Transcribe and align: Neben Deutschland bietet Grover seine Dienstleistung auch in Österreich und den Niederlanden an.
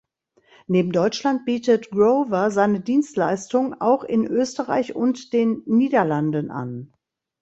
Neben 0.65 0.91
Deutschland 0.93 1.45
bietet 1.45 1.91
Grover 1.91 2.49
seine 2.49 2.79
Dienstleistung 2.81 3.79
auch 3.79 4.03
in 4.03 4.25
Österreich 4.25 4.95
und 4.95 5.31
den 5.31 5.61
Niederlanden 5.67 6.49
an. 6.49 6.91